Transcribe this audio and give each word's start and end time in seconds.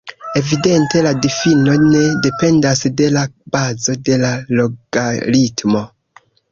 Evidente 0.39 1.03
la 1.07 1.11
difino 1.25 1.75
ne 1.83 2.01
dependas 2.25 2.83
de 3.03 3.11
la 3.19 3.27
bazo 3.59 3.99
de 4.09 4.21
la 4.27 4.35
logaritmo. 4.61 5.89